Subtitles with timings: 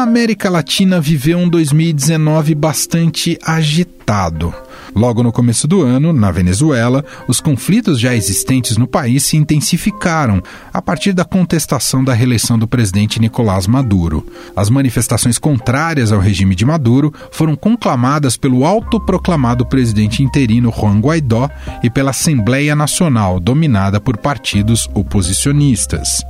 [0.00, 3.99] A América Latina viveu um 2019 bastante agitado.
[4.94, 10.42] Logo no começo do ano, na Venezuela, os conflitos já existentes no país se intensificaram
[10.72, 14.26] a partir da contestação da reeleição do presidente Nicolás Maduro.
[14.56, 21.48] As manifestações contrárias ao regime de Maduro foram conclamadas pelo autoproclamado presidente interino Juan Guaidó
[21.82, 26.24] e pela Assembleia Nacional, dominada por partidos oposicionistas.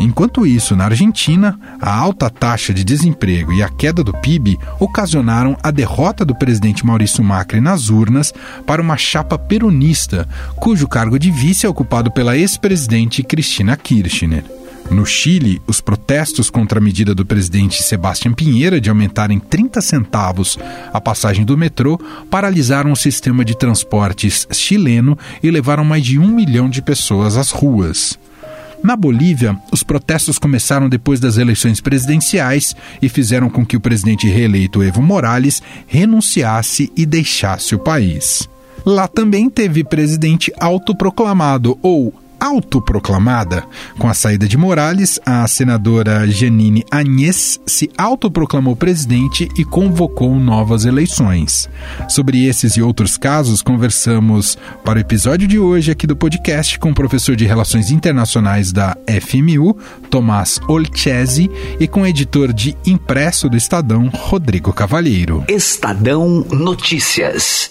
[0.00, 5.56] Enquanto isso, na Argentina, a alta taxa de desemprego e a queda do PIB ocasionaram
[5.62, 8.32] a derrota do presidente Maurício Macri nas urnas
[8.66, 14.44] para uma chapa peronista, cujo cargo de vice é ocupado pela ex-presidente Cristina Kirchner.
[14.90, 19.82] No Chile, os protestos contra a medida do presidente Sebastião Pinheira de aumentar em 30
[19.82, 20.58] centavos
[20.92, 21.98] a passagem do metrô
[22.30, 27.50] paralisaram o sistema de transportes chileno e levaram mais de um milhão de pessoas às
[27.50, 28.18] ruas.
[28.82, 34.28] Na Bolívia, os protestos começaram depois das eleições presidenciais e fizeram com que o presidente
[34.28, 38.48] reeleito Evo Morales renunciasse e deixasse o país.
[38.86, 43.64] Lá também teve presidente autoproclamado ou autoproclamada.
[43.98, 50.84] Com a saída de Morales, a senadora Janine Agnès se autoproclamou presidente e convocou novas
[50.84, 51.68] eleições.
[52.08, 56.90] Sobre esses e outros casos, conversamos para o episódio de hoje aqui do podcast com
[56.90, 59.76] o professor de Relações Internacionais da FMU,
[60.10, 65.44] Tomás Olchese, e com o editor de impresso do Estadão, Rodrigo Cavalheiro.
[65.48, 67.70] Estadão Notícias.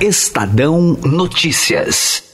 [0.00, 2.29] Estadão Notícias.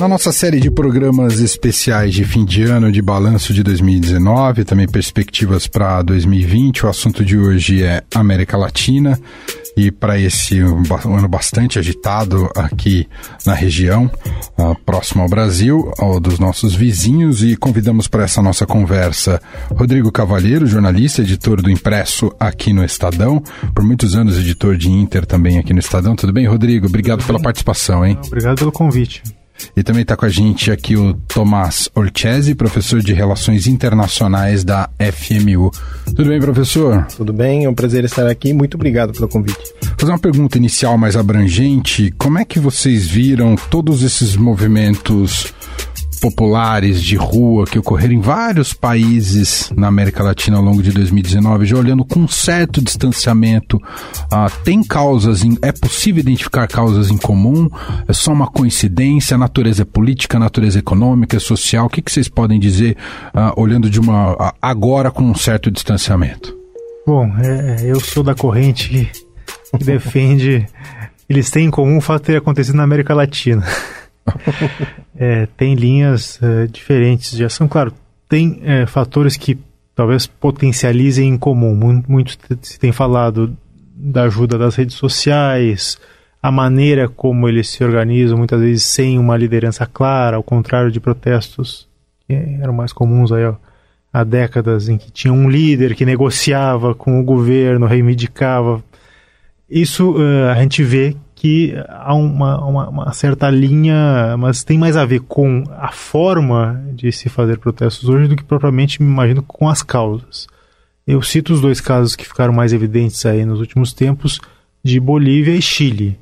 [0.00, 4.88] Na nossa série de programas especiais de fim de ano, de balanço de 2019, também
[4.88, 9.20] perspectivas para 2020, o assunto de hoje é América Latina
[9.76, 13.06] e para esse um, ano bastante agitado aqui
[13.44, 14.10] na região,
[14.56, 20.10] uh, próximo ao Brasil, ao dos nossos vizinhos, e convidamos para essa nossa conversa Rodrigo
[20.10, 23.42] Cavalheiro, jornalista, editor do Impresso aqui no Estadão,
[23.74, 26.16] por muitos anos editor de Inter também aqui no Estadão.
[26.16, 26.86] Tudo bem, Rodrigo?
[26.86, 28.18] Obrigado pela participação, hein?
[28.24, 29.22] Obrigado pelo convite.
[29.76, 34.88] E também está com a gente aqui o Tomás Orchese, professor de Relações Internacionais da
[34.98, 35.70] FMU.
[36.06, 37.06] Tudo bem, professor?
[37.16, 38.52] Tudo bem, é um prazer estar aqui.
[38.52, 39.58] Muito obrigado pelo convite.
[39.82, 42.12] Vou fazer uma pergunta inicial mais abrangente.
[42.16, 45.52] Como é que vocês viram todos esses movimentos
[46.20, 51.64] populares de rua que ocorreram em vários países na América Latina ao longo de 2019,
[51.64, 53.80] já olhando com um certo distanciamento,
[54.30, 57.68] ah, tem causas, em, é possível identificar causas em comum?
[58.06, 59.34] É só uma coincidência?
[59.34, 61.86] A natureza é política, a natureza é econômica, é social?
[61.86, 62.96] O que, que vocês podem dizer
[63.32, 66.56] ah, olhando de uma agora com um certo distanciamento?
[67.06, 70.66] Bom, é, eu sou da corrente que, que defende
[71.30, 73.64] eles têm em comum o fato de ter acontecido na América Latina.
[75.20, 77.68] é, tem linhas é, diferentes de ação.
[77.68, 77.92] Claro,
[78.26, 79.58] tem é, fatores que
[79.94, 82.02] talvez potencializem em comum.
[82.08, 83.54] Muito, se tem falado
[83.94, 85.98] da ajuda das redes sociais,
[86.42, 90.98] a maneira como eles se organizam, muitas vezes sem uma liderança clara, ao contrário de
[90.98, 91.86] protestos
[92.26, 93.56] que eram mais comuns aí, ó,
[94.10, 98.82] há décadas, em que tinha um líder que negociava com o governo, reivindicava.
[99.68, 104.94] Isso uh, a gente vê que há uma, uma, uma, certa linha, mas tem mais
[104.94, 109.42] a ver com a forma de se fazer protestos hoje do que propriamente, me imagino,
[109.42, 110.46] com as causas.
[111.06, 114.38] Eu cito os dois casos que ficaram mais evidentes aí nos últimos tempos,
[114.84, 116.18] de Bolívia e Chile.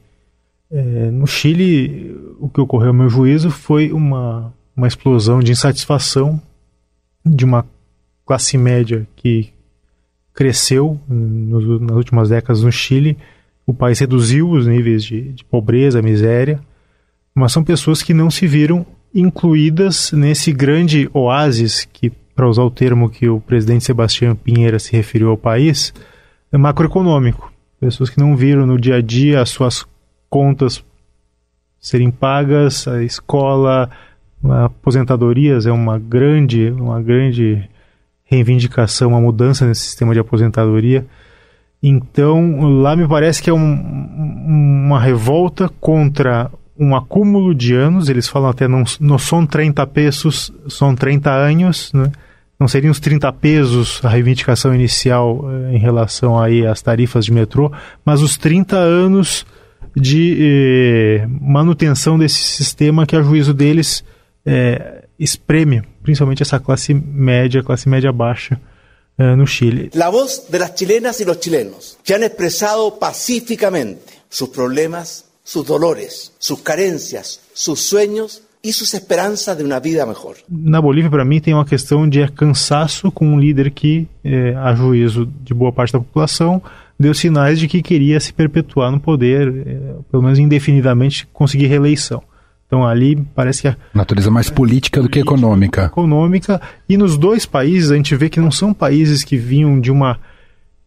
[0.70, 6.40] É, no Chile, o que ocorreu, ao meu juízo, foi uma, uma explosão de insatisfação
[7.26, 7.66] de uma
[8.24, 9.52] classe média que
[10.32, 13.18] cresceu nos, nas últimas décadas no Chile,
[13.68, 16.58] o país reduziu os níveis de, de pobreza, miséria,
[17.34, 22.70] mas são pessoas que não se viram incluídas nesse grande oásis que, para usar o
[22.70, 25.92] termo que o presidente Sebastião Pinheira se referiu ao país,
[26.50, 27.52] é macroeconômico.
[27.78, 29.84] Pessoas que não viram no dia a dia as suas
[30.30, 30.82] contas
[31.78, 33.90] serem pagas, a escola,
[34.64, 37.68] aposentadorias é uma grande, uma grande
[38.24, 41.06] reivindicação, uma mudança nesse sistema de aposentadoria.
[41.82, 43.58] Então, lá me parece que é um,
[44.86, 50.52] uma revolta contra um acúmulo de anos, eles falam até não, não são 30 pesos,
[50.68, 52.12] são 30 anos, né?
[52.58, 57.32] não seriam os 30 pesos a reivindicação inicial eh, em relação aí às tarifas de
[57.32, 57.72] metrô,
[58.04, 59.46] mas os 30 anos
[59.94, 64.04] de eh, manutenção desse sistema que, a juízo deles,
[64.46, 68.58] eh, espreme principalmente essa classe média, classe média baixa
[69.18, 69.90] eh, no Chile.
[69.94, 75.66] La voz de las chilenas y los chilenos que han expresado pacíficamente sus problemas, sus
[75.66, 80.36] dolores, sus carencias, sus sueños e suas esperanças de uma vida melhor.
[80.48, 84.74] Na Bolívia, para mim, tem uma questão de cansaço com um líder que, eh, a
[84.74, 86.62] juízo de boa parte da população,
[86.98, 92.22] deu sinais de que queria se perpetuar no poder, eh, pelo menos indefinidamente, conseguir reeleição.
[92.68, 95.86] Então ali parece que a natureza mais política do que econômica.
[95.86, 99.90] Econômica e nos dois países a gente vê que não são países que vinham de
[99.90, 100.20] uma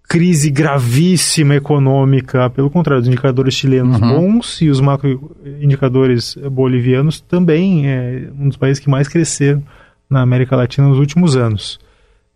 [0.07, 4.09] crise gravíssima econômica, pelo contrário, os indicadores chilenos uhum.
[4.09, 9.63] bons e os macroindicadores bolivianos também é um dos países que mais cresceram
[10.09, 11.79] na América Latina nos últimos anos.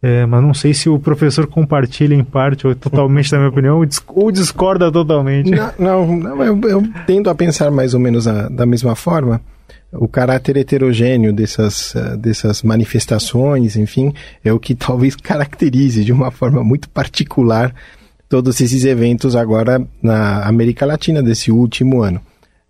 [0.07, 3.81] É, mas não sei se o professor compartilha em parte ou totalmente da minha opinião
[4.09, 5.49] ou discorda totalmente.
[5.49, 9.41] Não, não, não eu, eu, tendo a pensar mais ou menos a, da mesma forma
[9.91, 14.13] o caráter heterogêneo dessas, uh, dessas manifestações, enfim,
[14.43, 17.73] é o que talvez caracterize de uma forma muito particular
[18.29, 22.21] todos esses eventos agora na América Latina desse último ano.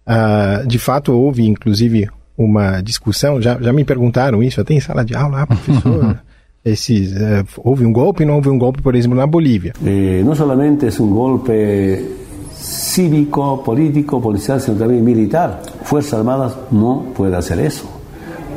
[0.08, 5.14] Uh, de fato, houve inclusive uma discussão, já, já me perguntaram isso, tem sala de
[5.14, 6.20] aula, ah, professor?
[6.65, 9.73] Esses, uh, houve um golpe, não houve um golpe, por exemplo, na Bolívia.
[9.85, 12.03] Eh, não somente é um golpe
[12.51, 15.62] cívico, político, policial, sino también militar.
[15.83, 17.88] Fuerzas Armadas no puede hacer eso.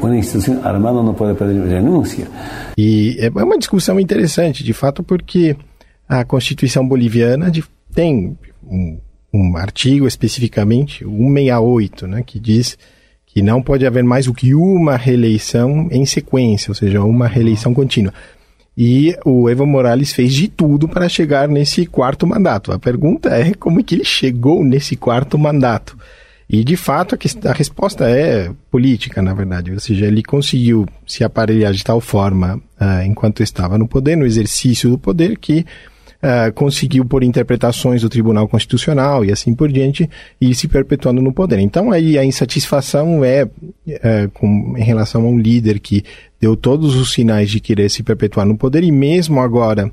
[0.01, 2.29] Uma instituição armada não pode pedir renúncia.
[2.77, 5.57] E é uma discussão interessante, de fato, porque
[6.09, 7.51] a Constituição boliviana
[7.93, 8.99] tem um,
[9.35, 12.79] um artigo especificamente, o 168, né, que diz
[13.43, 18.13] não pode haver mais do que uma reeleição em sequência, ou seja, uma reeleição contínua.
[18.77, 22.71] E o Evo Morales fez de tudo para chegar nesse quarto mandato.
[22.71, 25.99] A pergunta é como é que ele chegou nesse quarto mandato.
[26.49, 29.73] E, de fato, a, a resposta é política, na verdade.
[29.73, 34.25] Ou seja, ele conseguiu se aparelhar de tal forma, uh, enquanto estava no poder, no
[34.25, 35.67] exercício do poder, que
[36.23, 40.09] uh, conseguiu, por interpretações do Tribunal Constitucional e assim por diante,
[40.41, 41.59] ir se perpetuando no poder.
[41.59, 46.05] Então, aí a insatisfação é, uh, com, em relação a um líder que
[46.41, 49.93] deu todos os sinais de querer se perpetuar no poder e mesmo agora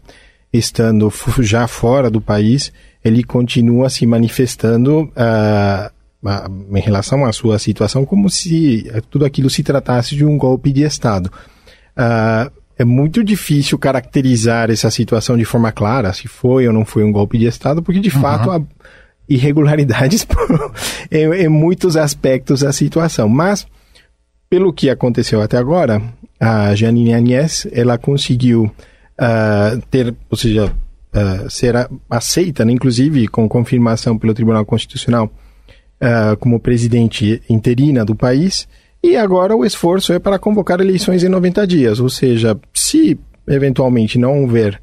[0.51, 2.71] estando já fora do país,
[3.03, 5.95] ele continua se manifestando uh,
[6.75, 10.83] em relação à sua situação como se tudo aquilo se tratasse de um golpe de
[10.83, 11.31] Estado.
[11.95, 17.03] Uh, é muito difícil caracterizar essa situação de forma clara, se foi ou não foi
[17.03, 18.21] um golpe de Estado, porque de uhum.
[18.21, 18.61] fato há
[19.27, 20.27] irregularidades
[21.09, 23.29] em, em muitos aspectos da situação.
[23.29, 23.65] Mas,
[24.49, 26.01] pelo que aconteceu até agora,
[26.39, 31.75] a Janine Agnès, ela conseguiu uh, ter, ou seja, uh, ser
[32.09, 35.31] aceita, né, inclusive com confirmação pelo Tribunal Constitucional,
[36.01, 38.67] uh, como presidente interina do país,
[39.11, 44.17] e agora o esforço é para convocar eleições em 90 dias, ou seja, se eventualmente
[44.17, 44.79] não houver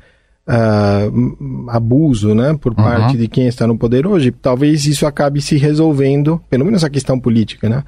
[0.47, 2.77] uh, abuso né, por uhum.
[2.77, 6.91] parte de quem está no poder hoje, talvez isso acabe se resolvendo, pelo menos a
[6.91, 7.85] questão política, né,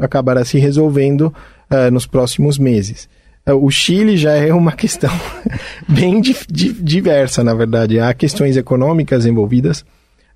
[0.00, 1.32] acabará se resolvendo
[1.70, 3.08] uh, nos próximos meses.
[3.46, 5.12] Uh, o Chile já é uma questão
[5.88, 7.98] bem di di diversa, na verdade.
[8.00, 9.84] Há questões econômicas envolvidas,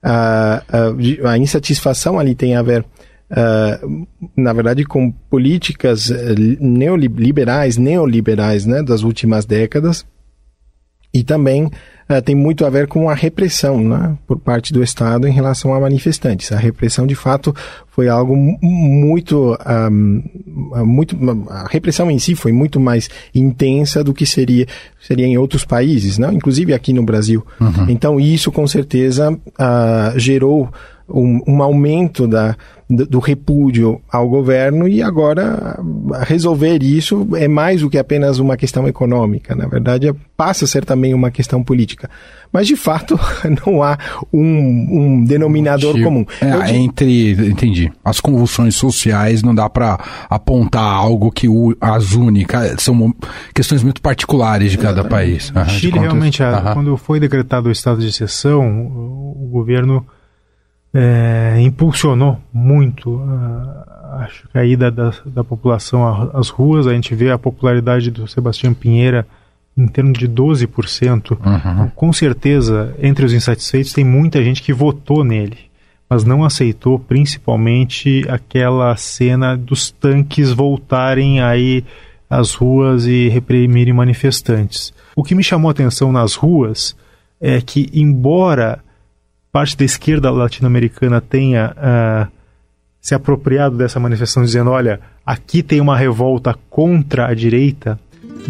[0.02, 2.84] a insatisfação ali tem a ver
[3.28, 4.06] Uh,
[4.36, 6.12] na verdade, com políticas
[6.60, 10.06] neoliberais, neoliberais né, das últimas décadas,
[11.16, 15.26] e também uh, tem muito a ver com a repressão né, por parte do Estado
[15.26, 16.52] em relação a manifestantes.
[16.52, 17.54] A repressão, de fato,
[17.88, 19.56] foi algo muito,
[19.90, 21.16] um, muito.
[21.48, 24.66] A repressão em si foi muito mais intensa do que seria,
[25.00, 26.32] seria em outros países, não?
[26.32, 27.44] inclusive aqui no Brasil.
[27.58, 27.86] Uhum.
[27.88, 30.70] Então, isso com certeza uh, gerou
[31.08, 32.56] um, um aumento da,
[32.88, 35.78] do, do, repúdio ao governo e agora
[36.22, 39.54] resolver isso é mais do que apenas uma questão econômica.
[39.54, 42.10] Na verdade, passa a ser também uma questão política.
[42.52, 43.18] Mas, de fato,
[43.66, 43.98] não há
[44.32, 46.26] um, um denominador tipo, comum.
[46.40, 49.98] É, entre, entendi, as convulsões sociais não dá para
[50.28, 53.14] apontar algo que o, as únicas são
[53.54, 55.52] questões muito particulares de cada país.
[55.54, 56.72] Uhum, Chile, realmente, uhum.
[56.74, 60.06] quando foi decretado o estado de exceção, o governo
[60.96, 66.86] é, impulsionou muito a, acho que a ida da, da população às ruas.
[66.86, 69.26] A gente vê a popularidade do Sebastião Pinheira
[69.76, 71.32] em termos de 12%.
[71.32, 71.90] Uhum.
[71.94, 75.58] Com certeza, entre os insatisfeitos, tem muita gente que votou nele.
[76.08, 81.84] mas não aceitou principalmente aquela cena dos tanques voltarem aí
[82.30, 84.94] às ruas e reprimirem manifestantes.
[85.14, 86.96] O que me chamou a atenção nas ruas
[87.40, 88.78] é que, embora
[89.56, 92.30] parte da esquerda latino-americana tenha uh,
[93.00, 97.98] se apropriado dessa manifestação, dizendo: olha, aqui tem uma revolta contra a direita,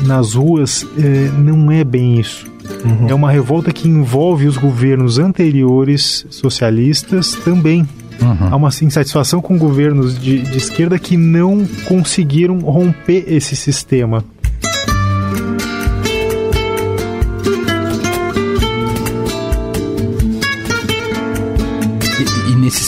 [0.04, 2.50] nas ruas eh, não é bem isso.
[2.84, 3.08] Uhum.
[3.08, 7.88] É uma revolta que envolve os governos anteriores socialistas também.
[8.20, 8.48] Uhum.
[8.50, 14.24] Há uma insatisfação com governos de, de esquerda que não conseguiram romper esse sistema.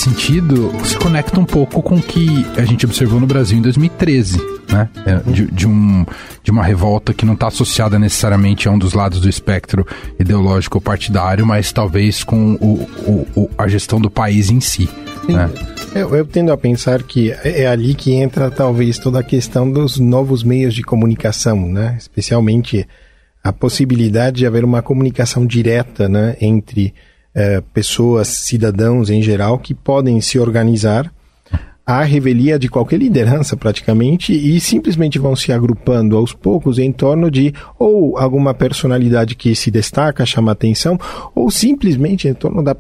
[0.09, 4.39] Sentido, se conecta um pouco com o que a gente observou no Brasil em 2013,
[4.71, 4.89] né?
[5.05, 6.07] É, de, de, um,
[6.43, 9.87] de uma revolta que não está associada necessariamente a um dos lados do espectro
[10.19, 14.89] ideológico ou partidário, mas talvez com o, o, o a gestão do país em si.
[15.29, 15.51] Né?
[15.95, 19.71] Eu, eu, tendo a pensar que é, é ali que entra talvez toda a questão
[19.71, 21.97] dos novos meios de comunicação, né?
[21.99, 22.87] Especialmente
[23.45, 26.93] a possibilidade de haver uma comunicação direta, né, entre
[27.35, 31.13] é, pessoas, cidadãos em geral, que podem se organizar
[31.89, 37.31] à revelia de qualquer liderança praticamente e simplesmente vão se agrupando aos poucos em torno
[37.31, 40.99] de ou alguma personalidade que se destaca, chama atenção,
[41.35, 42.77] ou simplesmente em torno da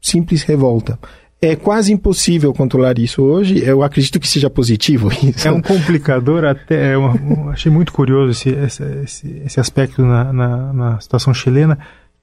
[0.00, 0.98] simples revolta.
[1.40, 3.62] É quase impossível controlar isso hoje.
[3.62, 5.46] Eu acredito que seja positivo isso.
[5.46, 6.96] É um complicador até.
[6.96, 11.78] Eu achei muito curioso esse, esse, esse aspecto na, na, na situação chilena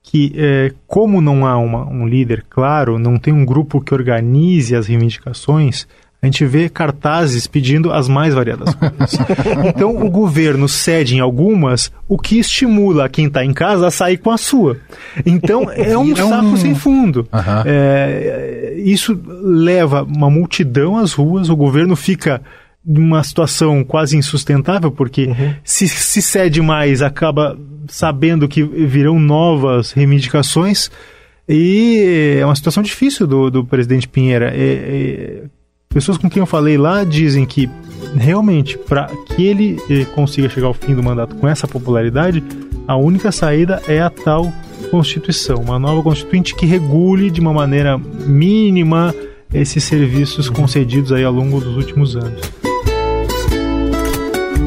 [0.06, 4.76] que, é, como não há uma, um líder claro, não tem um grupo que organize
[4.76, 5.88] as reivindicações,
[6.22, 9.18] a gente vê cartazes pedindo as mais variadas coisas.
[9.68, 14.18] então o governo cede em algumas, o que estimula quem está em casa a sair
[14.18, 14.78] com a sua.
[15.26, 16.58] Então é um é saco um...
[16.58, 17.28] sem fundo.
[17.34, 17.64] Uhum.
[17.66, 22.42] É, isso leva uma multidão às ruas, o governo fica
[22.86, 25.54] uma situação quase insustentável, porque uhum.
[25.64, 30.90] se, se cede mais, acaba sabendo que virão novas reivindicações,
[31.48, 34.52] e é uma situação difícil do, do presidente Pinheira.
[34.54, 35.44] É, é,
[35.90, 37.70] pessoas com quem eu falei lá dizem que
[38.16, 42.44] realmente, para que ele eh, consiga chegar ao fim do mandato com essa popularidade,
[42.88, 44.52] a única saída é a tal
[44.92, 49.14] Constituição, uma nova Constituinte que regule de uma maneira mínima
[49.54, 52.42] esses serviços concedidos aí ao longo dos últimos anos.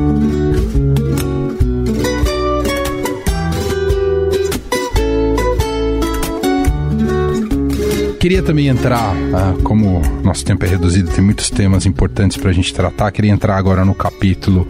[0.08, 0.37] Thank you.
[8.18, 12.52] Queria também entrar, ah, como nosso tempo é reduzido, tem muitos temas importantes para a
[12.52, 13.12] gente tratar.
[13.12, 14.66] Queria entrar agora no capítulo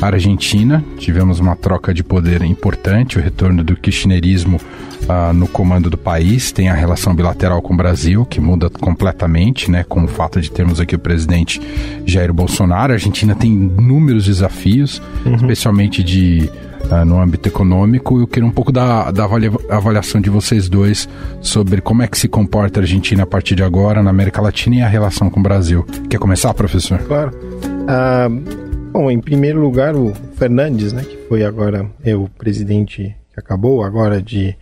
[0.00, 0.84] Argentina.
[0.98, 4.60] Tivemos uma troca de poder importante, o retorno do kirchnerismo
[5.08, 6.52] ah, no comando do país.
[6.52, 10.48] Tem a relação bilateral com o Brasil, que muda completamente, né, com o fato de
[10.48, 11.60] termos aqui o presidente
[12.06, 12.92] Jair Bolsonaro.
[12.92, 15.34] A Argentina tem inúmeros desafios, uhum.
[15.34, 16.48] especialmente de
[16.92, 18.20] uh, no âmbito econômico.
[18.20, 21.08] Eu queria um pouco da, da avaliação de vocês dois
[21.40, 24.76] sobre como é que se comporta a Argentina a partir de agora na América Latina
[24.76, 25.84] e a relação com o Brasil.
[26.08, 26.98] Quer começar, professor?
[26.98, 27.32] Claro.
[27.32, 33.40] Uh, bom, em primeiro lugar, o Fernandes, né, que foi agora é o presidente que
[33.40, 34.54] acabou agora de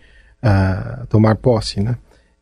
[0.43, 1.97] uh, tomar posse, né?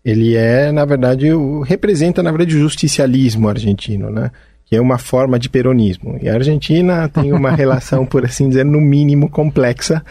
[0.05, 4.31] Ele é, na verdade, o, representa, na verdade, o justicialismo argentino, né?
[4.69, 6.19] Que é uma forma de peronismo.
[6.21, 10.05] E a Argentina tem uma relação, por assim dizer, no mínimo complexa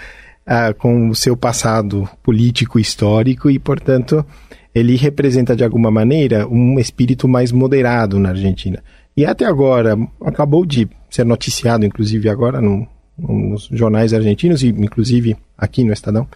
[0.45, 4.27] uh, com o seu passado político histórico e, portanto,
[4.75, 8.83] ele representa de alguma maneira um espírito mais moderado na Argentina.
[9.17, 12.85] E até agora, acabou de ser noticiado, inclusive agora no,
[13.17, 16.27] nos jornais argentinos e inclusive aqui no Estadão,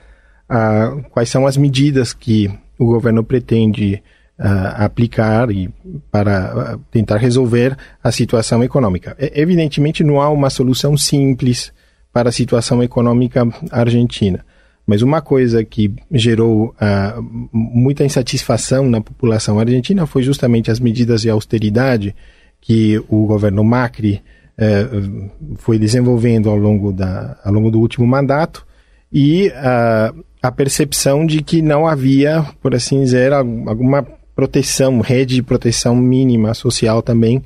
[0.48, 2.48] uh, quais são as medidas que
[2.78, 4.00] o governo pretende
[4.44, 5.70] aplicar e
[6.10, 9.16] para tentar resolver a situação econômica.
[9.18, 11.72] Evidentemente, não há uma solução simples
[12.12, 14.44] para a situação econômica argentina.
[14.86, 21.22] Mas uma coisa que gerou uh, muita insatisfação na população argentina foi justamente as medidas
[21.22, 22.14] de austeridade
[22.60, 24.20] que o governo Macri
[24.58, 28.66] uh, foi desenvolvendo ao longo, da, ao longo do último mandato
[29.12, 34.04] e uh, a percepção de que não havia, por assim dizer, alguma
[34.34, 37.38] proteção, rede de proteção mínima social também.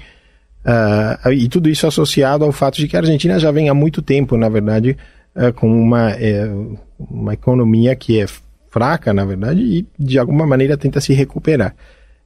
[0.64, 4.02] Uh, e tudo isso associado ao fato de que a Argentina já vem há muito
[4.02, 4.96] tempo, na verdade,
[5.34, 8.26] uh, com uma, uh, uma economia que é
[8.68, 11.74] fraca, na verdade, e de alguma maneira tenta se recuperar.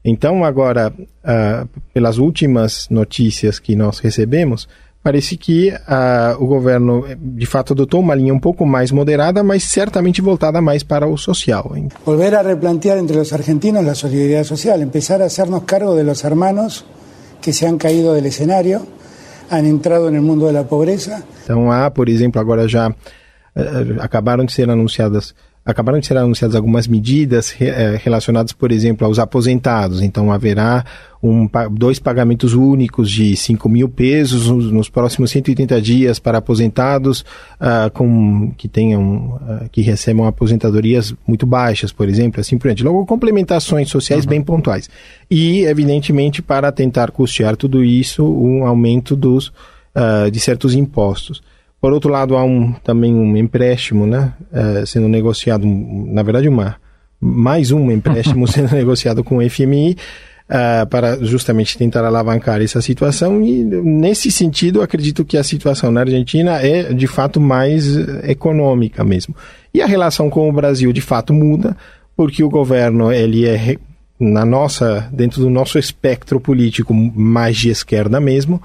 [0.04, 4.66] Então, agora, ah, pelas últimas notícias que nós recebemos,
[5.02, 9.64] parece que uh, o governo, de fato, adotou uma linha um pouco mais moderada, mas
[9.64, 11.72] certamente voltada mais para o social.
[11.74, 11.88] Hein?
[12.04, 16.22] Volver a replantear entre os argentinos a solidariedade social, começar a hacernos cargo de los
[16.24, 16.84] hermanos
[17.40, 18.86] que se han caído del escenario,
[19.50, 21.22] han entrado no mundo da pobreza.
[21.44, 22.94] Então há, por exemplo, agora já uh,
[24.00, 29.18] acabaram de ser anunciadas acabaram de ser anunciadas algumas medidas eh, relacionadas, por exemplo, aos
[29.18, 30.02] aposentados.
[30.02, 30.84] Então, haverá
[31.22, 37.20] um, dois pagamentos únicos de 5 mil pesos nos próximos 180 dias para aposentados
[37.60, 42.82] uh, com, que tenham, uh, que recebam aposentadorias muito baixas, por exemplo, assim por diante.
[42.82, 44.30] Logo, complementações sociais uhum.
[44.30, 44.88] bem pontuais.
[45.30, 49.48] E, evidentemente, para tentar custear tudo isso, um aumento dos,
[49.94, 51.42] uh, de certos impostos.
[51.80, 56.76] Por outro lado, há um, também um empréstimo né, uh, sendo negociado, na verdade, uma,
[57.18, 59.96] mais um empréstimo sendo negociado com o FMI
[60.50, 63.42] uh, para justamente tentar alavancar essa situação.
[63.42, 69.34] E, nesse sentido, acredito que a situação na Argentina é, de fato, mais econômica mesmo.
[69.72, 71.74] E a relação com o Brasil, de fato, muda,
[72.14, 73.78] porque o governo ele é
[74.18, 78.62] na nossa dentro do nosso espectro político mais de esquerda mesmo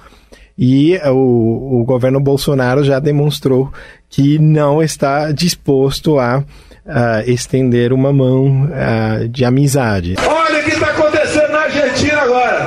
[0.58, 3.72] e o, o governo Bolsonaro já demonstrou
[4.10, 6.44] que não está disposto a,
[6.88, 10.16] a estender uma mão a, de amizade.
[10.26, 12.60] Olha o que está acontecendo na Argentina agora.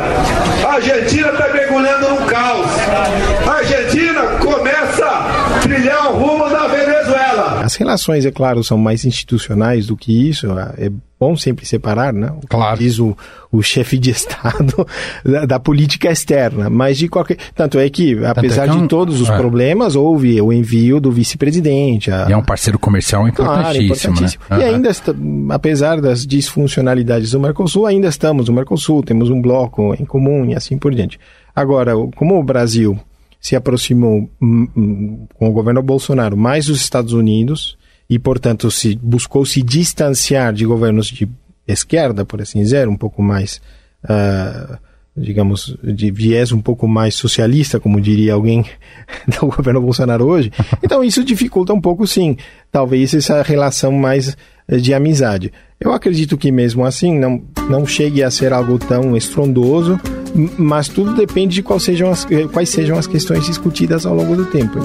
[0.66, 2.66] A Argentina está mergulhando num caos.
[3.47, 7.58] A Argentina começa a trilhar o rumo da Venezuela.
[7.69, 10.47] As relações, é claro, são mais institucionais do que isso.
[10.79, 12.33] É bom sempre separar, né?
[12.49, 12.79] Claro.
[12.79, 13.15] Diz o,
[13.53, 14.87] o chefe de Estado
[15.23, 16.71] da, da, política externa.
[16.71, 17.37] Mas de qualquer.
[17.55, 18.83] Tanto é que, apesar é que é um...
[18.85, 19.37] de todos os é.
[19.37, 22.11] problemas, houve o envio do vice-presidente.
[22.11, 22.27] A...
[22.31, 23.63] E é um parceiro comercial importantíssimo.
[23.63, 24.45] Claro, importantíssimo.
[24.49, 24.59] Né?
[24.61, 24.91] E ainda,
[25.55, 30.55] apesar das disfuncionalidades do Mercosul, ainda estamos no Mercosul, temos um bloco em comum e
[30.55, 31.21] assim por diante.
[31.55, 32.99] Agora, como o Brasil
[33.40, 37.78] se aproximou hum, hum, com o governo Bolsonaro mais dos Estados Unidos
[38.09, 41.28] e, portanto, se buscou se distanciar de governos de
[41.66, 43.61] esquerda, por assim dizer, um pouco mais,
[44.04, 44.78] uh,
[45.14, 48.64] digamos, de viés um pouco mais socialista, como diria alguém
[49.28, 50.51] do governo Bolsonaro hoje.
[50.83, 52.37] Então, isso dificulta um pouco, sim,
[52.72, 54.37] talvez essa relação mais
[54.68, 55.53] de amizade.
[55.81, 59.98] Eu acredito que mesmo assim não, não chegue a ser algo tão estrondoso,
[60.57, 64.45] mas tudo depende de quais sejam as, quais sejam as questões discutidas ao longo do
[64.47, 64.79] tempo.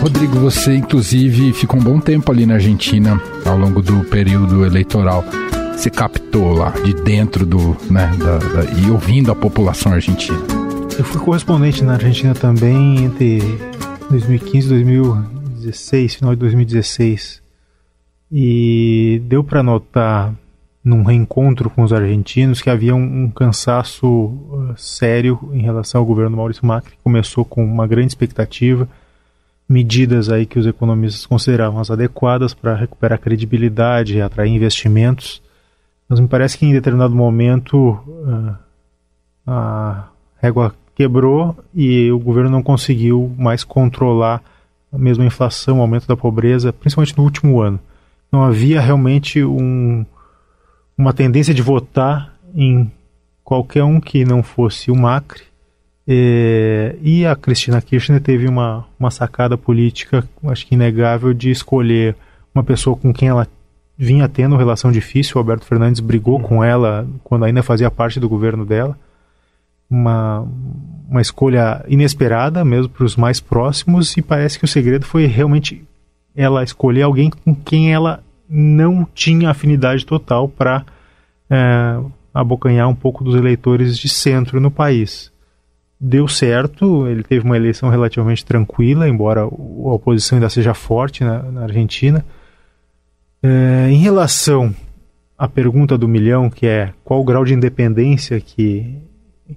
[0.00, 5.24] Rodrigo, você inclusive ficou um bom tempo ali na Argentina ao longo do período eleitoral.
[5.76, 10.38] Você captou lá de dentro do, né, da, da, e ouvindo a população argentina.
[10.96, 13.40] Eu fui correspondente na Argentina também entre
[14.10, 17.43] 2015 e 2016, final de 2016.
[18.36, 20.34] E deu para notar
[20.82, 26.04] num reencontro com os argentinos que havia um, um cansaço uh, sério em relação ao
[26.04, 26.96] governo Maurício Macri.
[27.04, 28.88] Começou com uma grande expectativa
[29.68, 35.40] medidas aí que os economistas consideravam as adequadas para recuperar credibilidade e atrair investimentos.
[36.08, 38.56] Mas me parece que em determinado momento uh,
[39.46, 40.08] a
[40.42, 44.42] régua quebrou e o governo não conseguiu mais controlar
[44.92, 47.78] a mesma inflação, o aumento da pobreza, principalmente no último ano.
[48.34, 50.04] Não havia realmente um,
[50.98, 52.90] uma tendência de votar em
[53.44, 55.44] qualquer um que não fosse o Macri
[56.04, 62.16] é, e a Cristina Kirchner teve uma, uma sacada política, acho que inegável, de escolher
[62.52, 63.46] uma pessoa com quem ela
[63.96, 65.36] vinha tendo relação difícil.
[65.36, 68.98] O Alberto Fernandes brigou com ela quando ainda fazia parte do governo dela.
[69.88, 70.44] Uma,
[71.08, 75.84] uma escolha inesperada, mesmo para os mais próximos, e parece que o segredo foi realmente
[76.36, 80.84] ela escolher alguém com quem ela não tinha afinidade total para
[81.50, 82.00] é,
[82.32, 85.32] abocanhar um pouco dos eleitores de centro no país
[86.04, 91.42] deu certo, ele teve uma eleição relativamente tranquila, embora a oposição ainda seja forte na,
[91.44, 92.24] na Argentina.
[93.42, 94.74] É, em relação
[95.38, 98.98] à pergunta do milhão, que é qual o grau de independência que,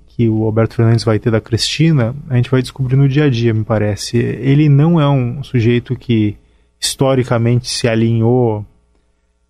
[0.07, 3.29] que o Alberto Fernandes vai ter da Cristina, a gente vai descobrir no dia a
[3.29, 4.17] dia, me parece.
[4.17, 6.37] Ele não é um sujeito que
[6.79, 8.65] historicamente se alinhou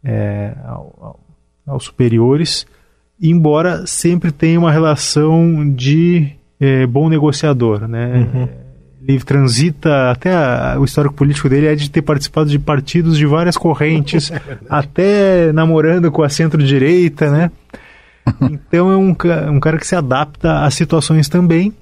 [0.04, 1.20] é, ao,
[1.66, 2.66] aos superiores,
[3.22, 8.30] embora sempre tenha uma relação de é, bom negociador, né?
[8.34, 8.48] Uhum.
[9.08, 13.26] Ele transita até a, o histórico político dele é de ter participado de partidos de
[13.26, 17.52] várias correntes, é até namorando com a centro-direita, né?
[18.42, 19.16] Então é um,
[19.52, 21.74] um cara que se adapta às situações também,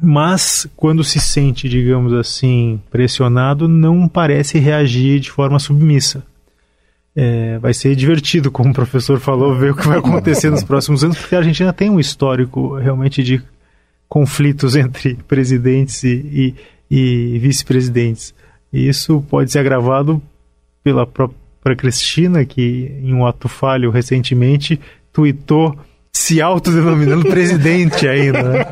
[0.00, 6.22] mas quando se sente, digamos assim, pressionado, não parece reagir de forma submissa.
[7.20, 11.02] é, vai ser divertido, como o professor falou, ver o que vai acontecer nos próximos
[11.02, 13.42] anos, porque a Argentina tem um histórico realmente de
[14.08, 16.54] conflitos entre presidentes e,
[16.88, 18.32] e, e vice-presidentes.
[18.72, 20.22] E isso pode ser agravado
[20.84, 24.78] pela própria Cristina, que em um ato falho recentemente
[25.12, 25.76] tweetou
[26.12, 28.42] se autodenominando presidente ainda.
[28.42, 28.66] Né?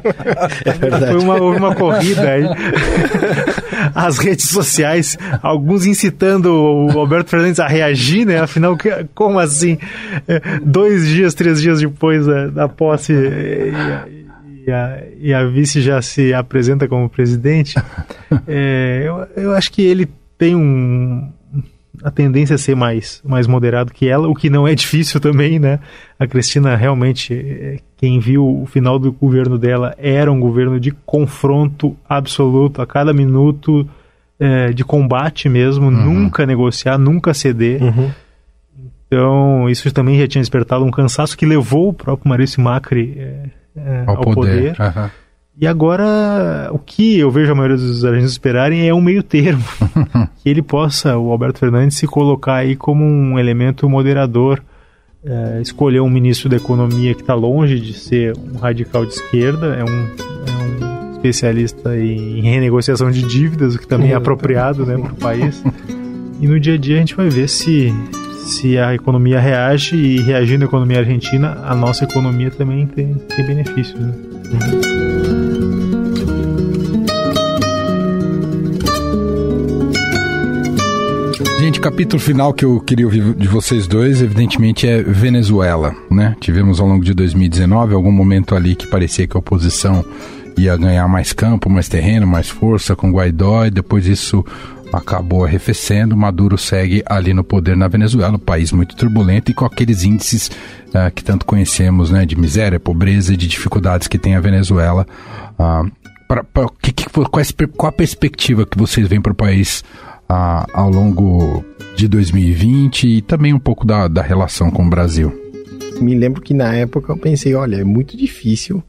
[0.64, 1.06] É verdade.
[1.06, 2.44] Foi uma, uma corrida aí.
[3.94, 8.40] As redes sociais, alguns incitando o Alberto Fernandes a reagir, né?
[8.40, 8.76] Afinal,
[9.14, 9.78] como assim?
[10.26, 16.02] É, dois dias, três dias depois da, da posse e a, e a, vice já
[16.02, 17.76] se apresenta como presidente.
[18.48, 21.32] É, eu, eu acho que ele tem um,
[22.02, 25.58] a tendência a ser mais, mais moderado que ela, o que não é difícil também,
[25.58, 25.78] né?
[26.18, 30.90] A Cristina realmente, é, quem viu o final do governo dela, era um governo de
[30.90, 33.88] confronto absoluto, a cada minuto
[34.38, 35.90] é, de combate mesmo, uhum.
[35.90, 37.82] nunca negociar, nunca ceder.
[37.82, 38.10] Uhum.
[39.06, 43.50] Então, isso também já tinha despertado um cansaço que levou o próprio Maurício Macri é,
[43.76, 44.74] é ao, ao, poder.
[44.74, 44.80] poder.
[44.80, 45.10] Uhum.
[45.58, 49.64] E agora, o que eu vejo a maioria dos argentinos esperarem é um meio termo.
[50.42, 54.62] que ele possa, o Alberto Fernandes, se colocar aí como um elemento moderador,
[55.24, 59.74] é, escolher um ministro da economia que está longe de ser um radical de esquerda,
[59.74, 64.98] é um, é um especialista em renegociação de dívidas, o que também é apropriado né,
[64.98, 65.62] para o país.
[66.38, 67.90] E no dia a dia a gente vai ver se,
[68.44, 73.46] se a economia reage e reagindo à economia argentina, a nossa economia também tem, tem
[73.46, 73.98] benefícios.
[73.98, 75.05] Né?
[81.66, 86.36] Gente, capítulo final que eu queria ouvir de vocês dois, evidentemente, é Venezuela, né?
[86.38, 90.04] Tivemos ao longo de 2019 algum momento ali que parecia que a oposição
[90.56, 94.46] ia ganhar mais campo, mais terreno, mais força com Guaidó e depois isso
[94.92, 96.16] acabou arrefecendo.
[96.16, 100.48] Maduro segue ali no poder na Venezuela, um país muito turbulento e com aqueles índices
[100.90, 105.04] uh, que tanto conhecemos, né, de miséria, pobreza e de dificuldades que tem a Venezuela.
[105.58, 105.90] Uh,
[106.28, 109.82] pra, pra, que, que, qual, qual a perspectiva que vocês veem para o país
[110.28, 111.64] a, ao longo
[111.96, 115.32] de 2020 e também um pouco da, da relação com o Brasil?
[116.00, 118.82] Me lembro que na época eu pensei, olha, é muito difícil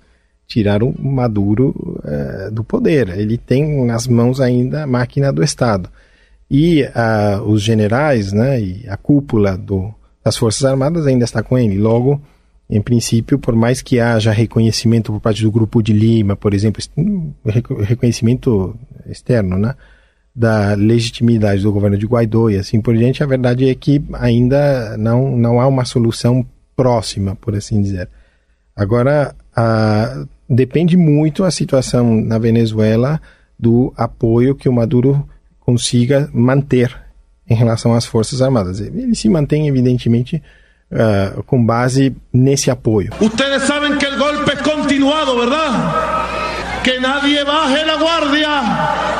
[0.45, 3.09] tirar o Maduro é, do poder.
[3.09, 5.89] Ele tem nas mãos ainda a máquina do Estado.
[6.49, 11.57] E uh, os generais né, e a cúpula do, das Forças Armadas ainda está com
[11.57, 11.77] ele.
[11.77, 12.21] Logo,
[12.69, 16.81] em princípio, por mais que haja reconhecimento por parte do Grupo de Lima, por exemplo,
[17.83, 19.75] reconhecimento externo, né?
[20.37, 24.95] Da legitimidade do governo de Guaidó e assim por diante, a verdade é que ainda
[24.95, 26.45] não, não há uma solução
[26.75, 28.07] próxima, por assim dizer.
[28.75, 33.19] Agora, a, depende muito a situação na Venezuela
[33.57, 35.27] do apoio que o Maduro
[35.59, 36.95] consiga manter
[37.49, 38.79] em relação às Forças Armadas.
[38.79, 40.43] Ele se mantém, evidentemente,
[40.91, 43.11] uh, com base nesse apoio.
[43.19, 45.77] Vocês sabem que o golpe é continuado, verdade?
[46.83, 49.16] Que nadie baje la guardia.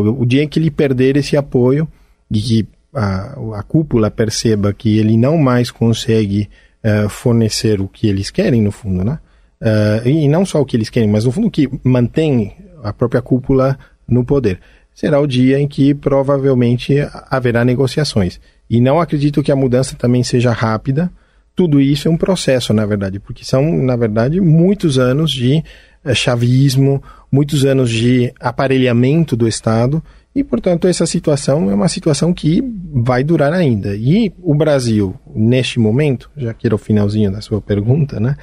[0.00, 1.88] O dia em que ele perder esse apoio
[2.30, 6.48] e que a, a cúpula perceba que ele não mais consegue
[6.84, 9.18] uh, fornecer o que eles querem, no fundo, né?
[9.60, 13.20] Uh, e não só o que eles querem, mas no fundo que mantém a própria
[13.20, 14.60] cúpula no poder.
[14.94, 16.96] Será o dia em que provavelmente
[17.30, 18.40] haverá negociações.
[18.68, 21.10] E não acredito que a mudança também seja rápida.
[21.54, 25.62] Tudo isso é um processo, na verdade, porque são, na verdade, muitos anos de
[26.04, 30.02] uh, chavismo, muitos anos de aparelhamento do Estado
[30.34, 32.62] e, portanto, essa situação é uma situação que
[32.92, 33.96] vai durar ainda.
[33.96, 38.36] E o Brasil, neste momento, já que era o finalzinho da sua pergunta, né?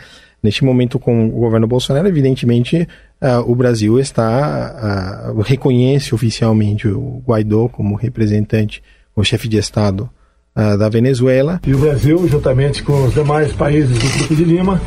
[0.43, 2.87] Neste momento, com o governo Bolsonaro, evidentemente,
[3.21, 8.83] uh, o Brasil está uh, reconhece oficialmente o Guaidó como representante,
[9.15, 10.09] o chefe de Estado
[10.55, 11.59] uh, da Venezuela.
[11.65, 14.81] E o Brasil, juntamente com os demais países do Grupo de Lima,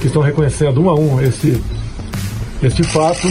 [0.00, 1.60] que estão reconhecendo um a um esse
[2.62, 3.26] este fato,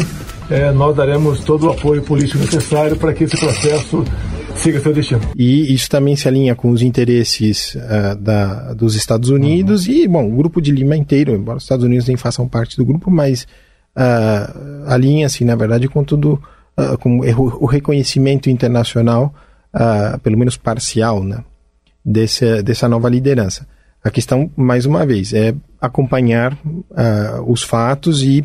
[0.50, 4.04] é, nós daremos todo o apoio político necessário para que esse processo
[4.56, 5.22] siga seu destino.
[5.36, 9.94] E isso também se alinha com os interesses uh, da, dos Estados Unidos uhum.
[9.94, 12.86] e, bom, o Grupo de Lima inteiro, embora os Estados Unidos nem façam parte do
[12.86, 13.48] grupo, mas
[13.96, 16.42] uh, alinha-se, na verdade, com tudo,
[16.78, 19.34] uh, com o, reconhecimento internacional,
[20.22, 21.46] pelo menos parcial, né,
[22.04, 23.66] desse, dessa nova liderança.
[24.04, 26.58] A questão, mais uma vez, é acompanhar
[27.48, 28.44] os fatos e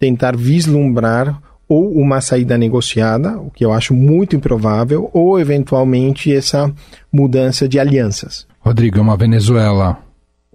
[0.00, 6.72] tentar vislumbrar ou uma saída negociada, o que eu acho muito improvável, ou eventualmente essa
[7.12, 8.44] mudança de alianças.
[8.58, 9.96] Rodrigo, é uma Venezuela,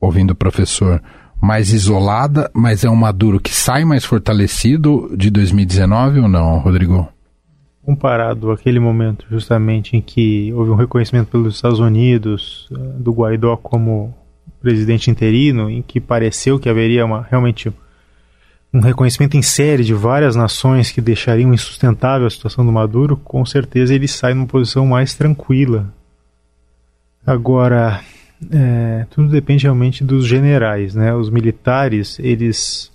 [0.02, 1.02] ouvindo o professor,
[1.42, 7.08] mais isolada, mas é um Maduro que sai mais fortalecido de 2019 ou não, Rodrigo?
[7.86, 13.56] comparado àquele momento justamente em que houve um reconhecimento pelos Estados Unidos eh, do Guaidó
[13.56, 14.12] como
[14.60, 17.72] presidente interino, em que pareceu que haveria uma, realmente
[18.76, 23.46] um reconhecimento em série de várias nações que deixariam insustentável a situação do Maduro, com
[23.46, 25.94] certeza ele sai numa posição mais tranquila.
[27.26, 28.02] Agora,
[28.52, 31.16] é, tudo depende realmente dos generais, né?
[31.16, 32.92] Os militares, eles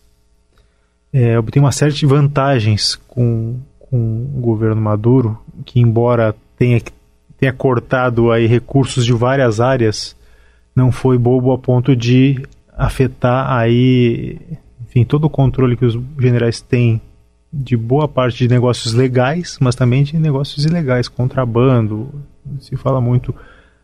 [1.15, 3.97] é, obtêm uma série de vantagens com, com
[4.37, 6.79] o governo Maduro, que embora tenha,
[7.39, 10.15] tenha cortado aí recursos de várias áreas,
[10.77, 12.43] não foi bobo a ponto de
[12.77, 14.39] afetar aí,
[14.91, 17.01] enfim, todo o controle que os generais têm
[17.53, 22.13] de boa parte de negócios legais, mas também de negócios ilegais, contrabando.
[22.59, 23.35] Se fala muito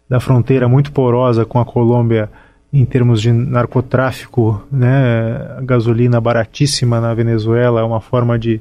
[0.08, 2.28] da fronteira muito porosa com a Colômbia
[2.72, 5.60] em termos de narcotráfico, né?
[5.62, 8.60] Gasolina baratíssima na Venezuela é uma forma de,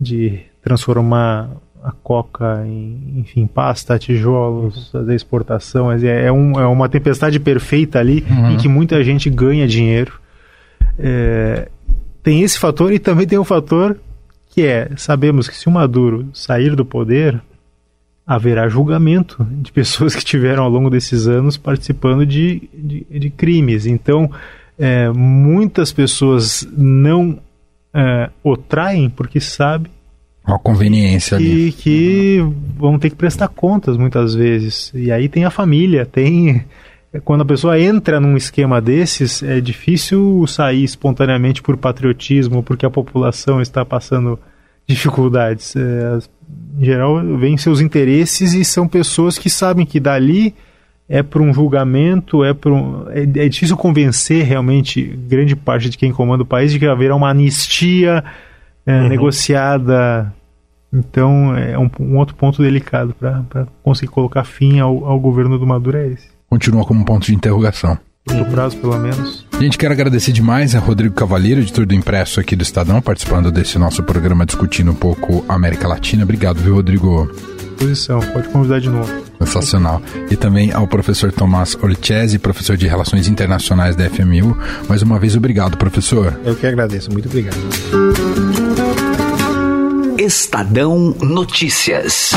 [0.00, 1.50] de transformar
[1.82, 5.90] a coca em, enfim, pasta, tijolos, fazer exportação.
[5.90, 8.52] É, é, um, é uma tempestade perfeita ali uhum.
[8.52, 10.21] em que muita gente ganha dinheiro.
[10.98, 11.68] É,
[12.22, 13.98] tem esse fator e também tem um fator
[14.50, 17.40] que é, sabemos que se o Maduro sair do poder,
[18.26, 23.86] haverá julgamento de pessoas que tiveram ao longo desses anos participando de, de, de crimes.
[23.86, 24.30] Então,
[24.78, 27.38] é, muitas pessoas não
[27.94, 29.90] é, o traem porque sabem
[30.44, 31.72] a conveniência que, ali.
[31.72, 32.38] que
[32.76, 34.90] vão ter que prestar contas muitas vezes.
[34.92, 36.64] E aí tem a família, tem.
[37.20, 42.90] Quando a pessoa entra num esquema desses, é difícil sair espontaneamente por patriotismo, porque a
[42.90, 44.38] população está passando
[44.86, 45.76] dificuldades.
[45.76, 46.18] É,
[46.78, 50.54] em geral, vêm seus interesses e são pessoas que sabem que dali
[51.06, 55.98] é para um julgamento, é, para um, é, é, difícil convencer realmente grande parte de
[55.98, 58.24] quem comanda o país de que haverá uma anistia
[58.86, 59.08] é, uhum.
[59.08, 60.32] negociada.
[60.90, 65.66] Então é um, um outro ponto delicado para conseguir colocar fim ao, ao governo do
[65.66, 66.31] Maduro é esse.
[66.52, 67.98] Continua como ponto de interrogação.
[68.30, 69.46] No prazo, pelo menos.
[69.58, 73.78] Gente, quero agradecer demais a Rodrigo Cavalheiro, editor do Impresso aqui do Estadão, participando desse
[73.78, 76.24] nosso programa discutindo um pouco a América Latina.
[76.24, 77.26] Obrigado, viu, Rodrigo?
[77.78, 79.10] Posição, pode convidar de novo.
[79.38, 80.02] Sensacional.
[80.30, 84.54] E também ao professor Tomás Orchese, professor de Relações Internacionais da FMU.
[84.86, 86.38] Mais uma vez, obrigado, professor.
[86.44, 87.56] Eu que agradeço, muito obrigado.
[90.18, 92.32] Estadão Notícias.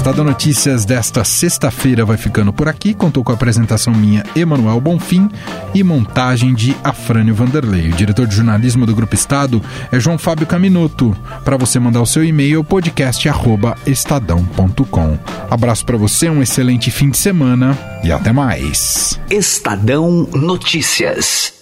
[0.00, 2.94] Estadão Notícias desta sexta-feira vai ficando por aqui.
[2.94, 5.28] Contou com a apresentação minha, Emanuel Bonfim,
[5.74, 7.90] e montagem de Afrânio Vanderlei.
[7.90, 11.14] O diretor de jornalismo do Grupo Estado é João Fábio Caminoto.
[11.44, 15.18] Para você mandar o seu e-mail, podcast@estadão.com.
[15.50, 19.20] Abraço para você, um excelente fim de semana e até mais.
[19.28, 21.52] Estadão Notícias.